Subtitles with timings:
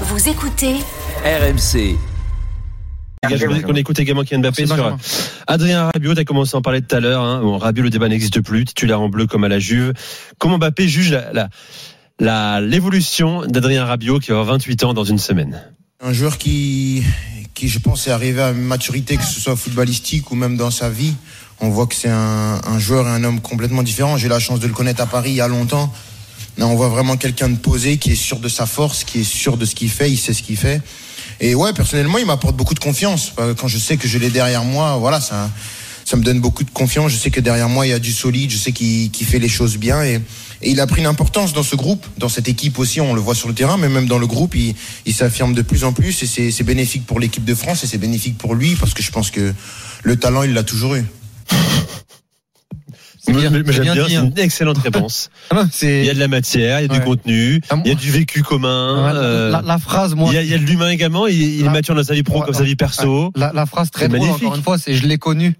[0.00, 0.74] Vous écoutez
[1.24, 1.96] RMC.
[3.64, 4.98] Qu'on écoute également Kylian Mbappé sur.
[5.46, 6.14] Adrien Rabiot.
[6.14, 7.22] Tu as commencé à en parler tout à l'heure.
[7.22, 7.40] Hein.
[7.42, 8.64] Bon, Rabiot, le débat n'existe plus.
[8.64, 9.92] Titulaire en bleu comme à la Juve.
[10.38, 11.48] Comment Mbappé juge la, la,
[12.20, 15.62] la- l'évolution d'Adrien Rabiot qui va avoir 28 ans dans une semaine?
[16.02, 17.02] Un joueur qui,
[17.54, 20.70] qui, je pense, est arrivé à une maturité, que ce soit footballistique ou même dans
[20.70, 21.14] sa vie.
[21.60, 24.16] On voit que c'est un, un joueur et un homme complètement différent.
[24.18, 25.90] J'ai eu la chance de le connaître à Paris il y a longtemps.
[26.56, 29.24] Là, on voit vraiment quelqu'un de posé, qui est sûr de sa force, qui est
[29.24, 30.80] sûr de ce qu'il fait, il sait ce qu'il fait.
[31.40, 33.32] Et ouais, personnellement, il m'apporte beaucoup de confiance.
[33.38, 35.50] Euh, Quand je sais que je l'ai derrière moi, voilà, ça,
[36.04, 37.10] ça me donne beaucoup de confiance.
[37.10, 38.50] Je sais que derrière moi, il y a du solide.
[38.50, 40.04] Je sais qu'il fait les choses bien.
[40.04, 40.20] Et,
[40.62, 43.00] il a pris une importance dans ce groupe, dans cette équipe aussi.
[43.00, 44.74] On le voit sur le terrain, mais même dans le groupe, il,
[45.04, 46.22] il s'affirme de plus en plus.
[46.22, 49.10] Et c'est bénéfique pour l'équipe de France et c'est bénéfique pour lui parce que je
[49.10, 49.52] pense que
[50.04, 51.04] le talent, il l'a toujours eu.
[53.32, 54.30] Bien, Mais- mais c'est J'aime bien dit, c'est hein.
[54.36, 55.30] une excellente réponse.
[55.50, 57.92] Ah Il y a de la matière, il y a du contenu, Ah, il y
[57.92, 59.12] a du vécu commun.
[59.12, 61.26] la, euh, la- la phrase, moi, il, y a, il y a de l'humain également.
[61.26, 63.32] Il, il est mature dans sa vie pro Ouais, comme sa vie perso.
[63.36, 64.44] la, la phrase très drôle, magnifique.
[64.46, 65.54] encore une fois, c'est je l'ai connu.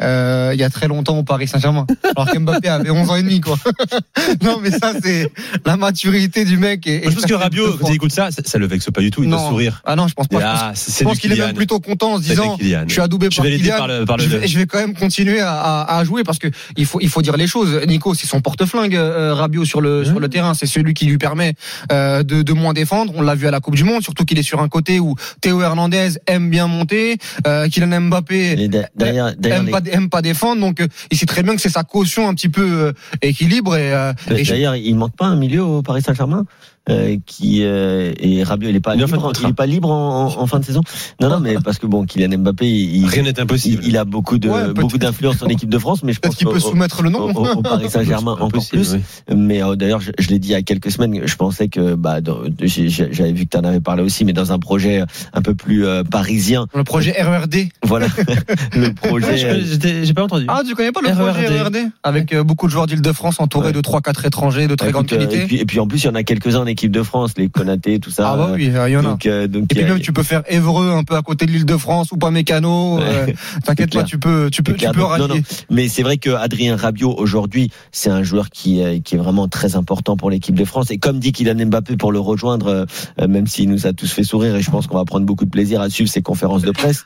[0.00, 1.86] Euh, il y a très longtemps au Paris Saint-Germain.
[2.16, 3.56] Alors qu'Mbappé avait 11 ans et demi, quoi.
[4.42, 5.30] non, mais ça, c'est
[5.64, 6.86] la maturité du mec.
[6.86, 9.00] Et, Moi, je pense que Rabiot, quand il écoute ça, ça, ça le vexe pas
[9.00, 9.22] du tout.
[9.22, 9.48] Il doit Non.
[9.50, 9.82] sourire.
[9.84, 10.72] Ah non, je pense pas.
[10.74, 13.36] Je pense- je qu'il est même plutôt content en se disant je suis adoubé Je
[13.36, 15.40] par vais l'aider Kylian par le- par le- je, vais, je vais quand même continuer
[15.40, 18.26] à, à, à jouer parce que il faut il faut dire les choses Nico c'est
[18.26, 21.54] son porte-flingue euh, Rabiot sur le sur le terrain c'est celui qui lui permet
[21.92, 24.38] euh, de, de moins défendre on l'a vu à la Coupe du Monde surtout qu'il
[24.38, 28.82] est sur un côté où Théo Hernandez aime bien monter euh, Kylian Mbappé Et de-
[28.96, 31.60] derrière, derrière aime les- pas, aime pas défendre donc euh, il sait très bien que
[31.60, 35.16] c'est sa caution un petit peu euh, équilibre et, euh, et je- D'ailleurs, il manque
[35.16, 36.44] pas un milieu au Paris Saint-Germain?
[36.88, 39.90] Euh, qui euh, et Rabiot il est pas Il en libre, il est pas libre
[39.90, 40.80] en, en- en fin de saison?
[41.20, 43.82] Non non mais parce que bon Kylian Mbappé il, Rien n'est impossible.
[43.86, 46.48] il a beaucoup de Ouais, beaucoup d'influence en équipe de France mais je pense qu'il
[46.48, 48.94] peut soumettre le nom au- au Paris Saint-Germain encore plus.
[48.94, 49.00] oui.
[49.36, 51.94] Mais euh, d'ailleurs, je, je l'ai dit il y a quelques semaines, je pensais que
[51.94, 52.18] bah,
[52.66, 55.02] j'avais vu que tu en avais parlé aussi, mais dans un projet
[55.32, 56.66] un peu plus euh, parisien.
[56.74, 58.06] le projet RERD Voilà,
[58.74, 59.62] le projet.
[60.04, 60.46] J'ai pas entendu.
[60.48, 61.32] ah tu connais pas le RERD.
[61.34, 63.72] projet RERD avec euh, beaucoup de joueurs d'Île-de-France entourés Ouais.
[63.72, 66.06] de 3-4 étrangers de très grande écoute, qualité et, puis, et puis en plus, il
[66.06, 68.32] y en a quelques-uns en équipe de France, les Konaté, tout ça.
[68.32, 69.02] Ah bah euh, oui, il y en a.
[69.02, 71.52] Donc, euh, donc Et puis même tu peux faire Évreux un peu à côté de
[71.52, 72.98] l'île de France ou pas Mécano.
[73.00, 73.26] euh,
[73.64, 75.28] T'inquiète pas, tu peux, tu peux, tu peux non.
[75.70, 79.46] Mais c'est vrai que Adrien Rabiot aujourd'hui, c'est un joueur qui euh, qui est vraiment
[79.48, 80.90] très important pour l'équipe de France.
[80.90, 82.84] Et comme dit Kylian Mbappé pour le rejoindre, euh,
[83.20, 85.44] euh, même s'il nous a tous fait sourire, et je pense qu'on va prendre beaucoup
[85.44, 87.04] de plaisir à suivre ses conférences de presse.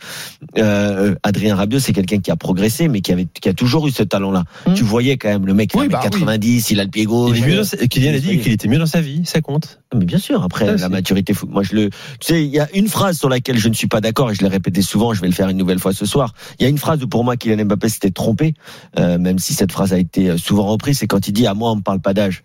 [0.58, 3.90] Euh, Adrien Rabiot, c'est quelqu'un qui a progressé, mais qui avait qui a toujours eu
[3.90, 4.44] ce talent-là.
[4.66, 4.74] Mm.
[4.74, 7.04] Tu voyais quand même le mec, il Oui, a bah 90, il a le pied
[7.04, 7.36] gauche.
[7.38, 9.40] Il est mieux dans sa- Kylian a dit qu'il était mieux dans sa vie, ça
[9.40, 9.55] compte.
[9.94, 12.88] Mais bien sûr, après la maturité, moi je le, tu sais, il y a une
[12.88, 15.28] phrase sur laquelle je ne suis pas d'accord et je l'ai répété souvent, je vais
[15.28, 16.34] le faire une nouvelle fois ce soir.
[16.58, 18.54] Il y a une phrase où pour moi Kylian Mbappé s'était trompé,
[18.98, 21.54] euh, même si cette phrase a été euh, souvent reprise, c'est quand il dit à
[21.54, 22.42] moi on me parle pas d'âge.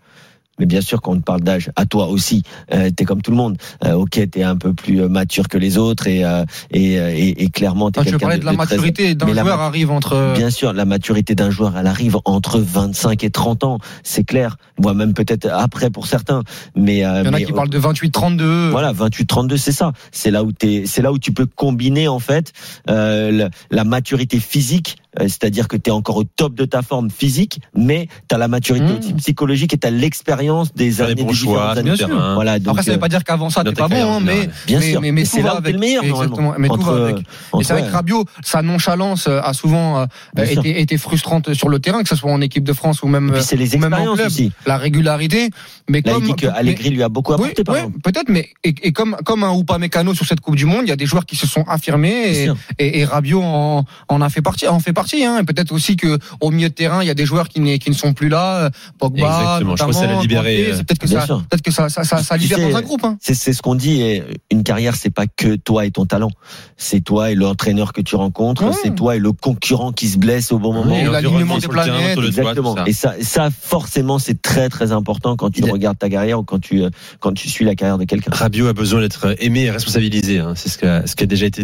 [0.58, 2.42] Mais bien sûr qu'on te parle d'âge, à toi aussi.
[2.74, 3.56] Euh, t'es comme tout le monde.
[3.84, 7.10] Euh, ok, t'es un peu plus euh, mature que les autres et euh, et, euh,
[7.14, 9.90] et, et clairement t'es Ah, quelqu'un parler de la très- maturité d'un la joueur arrive
[9.90, 10.34] entre.
[10.36, 14.56] Bien sûr, la maturité d'un joueur, elle arrive entre 25 et 30 ans, c'est clair.
[14.78, 16.42] Moi, même peut-être après pour certains.
[16.76, 18.70] Mais euh, Il y en a mais, qui parlent de 28-32.
[18.70, 19.92] voilà, 28-32, c'est ça.
[20.12, 22.52] C'est là où t'es, c'est là où tu peux combiner en fait
[22.90, 26.82] euh, la, la maturité physique, euh, c'est-à-dire que tu es encore au top de ta
[26.82, 28.98] forme physique, mais tu as la maturité Mmh.
[28.98, 31.82] aussi psychologique et tu as l'expérience des les années bons des choix, années.
[31.82, 32.08] bien sûr.
[32.34, 34.48] Voilà, donc, Après, ça veut euh, pas dire qu'avant ça, t'es pas bon, hein, mais.
[34.66, 35.00] bien mais, sûr.
[35.00, 35.74] mais, mais tout c'est là avec.
[35.74, 36.36] le meilleur Exactement.
[36.52, 36.54] normalement.
[36.58, 37.16] Mais tout Entre, va avec.
[37.54, 41.52] euh, Et c'est vrai que Rabiot, sa nonchalance euh, a souvent euh, été, été frustrante
[41.54, 43.78] sur le terrain, que ce soit en équipe de France ou même, c'est les ou
[43.78, 44.26] même en expériences club.
[44.28, 44.52] aussi.
[44.66, 45.50] la régularité.
[45.88, 47.80] Mais Là, comme, il dit que mais- Allegri lui a beaucoup Oui, apporté, par ouais,
[47.82, 47.98] exemple.
[48.00, 50.88] peut-être, mais et, et comme comme un Oupa Mécano sur cette Coupe du Monde, il
[50.88, 52.48] y a des joueurs qui se sont affirmés et,
[52.78, 55.01] et, et Rabiot en, en a fait partie, en fait partie.
[55.24, 55.44] Hein.
[55.44, 58.12] Peut-être aussi que au milieu de terrain, il y a des joueurs qui, ne sont
[58.12, 58.70] plus là.
[58.98, 61.42] Pogba, Exactement, je crois que ça l'a euh, c'est peut-être que ça, sûr.
[61.48, 63.04] peut-être que ça, ça, ça, ça Tu libère sais, dans un groupe.
[63.04, 63.16] Hein.
[63.20, 64.00] C'est ce qu'on dit.
[64.02, 66.30] Et une carrière, c'est pas que toi et ton talent.
[66.76, 68.64] C'est toi et l'entraîneur que tu rencontres.
[68.82, 70.94] C'est toi et le concurrent qui se blesse au bon moment.
[70.94, 72.84] Et l'alignement des planètes, Exactement.
[72.86, 76.44] Et ça, ça forcément, c'est très très important quand tu Il regardes ta carrière ou
[76.44, 78.30] quand tu euh, quand tu suis la carrière de quelqu'un.
[78.32, 80.38] Rabiot a besoin d'être aimé et responsabilisé.
[80.38, 80.54] hein.
[80.56, 81.60] C'est ce, que- ce qui a déjà été